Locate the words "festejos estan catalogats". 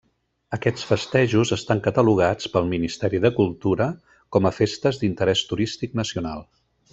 0.91-2.49